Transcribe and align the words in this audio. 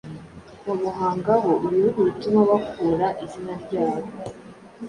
babuhangaho 0.65 1.51
ibihugu, 1.65 1.99
bituma 2.07 2.39
bakura 2.49 3.07
izina 3.25 3.53
ryabo 3.63 4.07